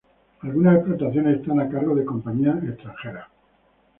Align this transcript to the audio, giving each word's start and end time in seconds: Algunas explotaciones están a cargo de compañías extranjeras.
Algunas 0.39 0.77
explotaciones 0.77 1.41
están 1.41 1.59
a 1.59 1.69
cargo 1.69 1.93
de 1.93 2.03
compañías 2.05 2.63
extranjeras. 2.63 3.27